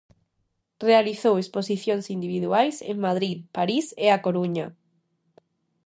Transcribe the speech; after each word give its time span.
Realizou 0.89 1.33
exposicións 1.37 2.05
individuais 2.15 2.75
en 2.91 2.97
Madrid, 3.07 3.37
París 3.57 3.85
e 4.05 4.07
A 4.15 4.17
Coruña. 4.25 4.67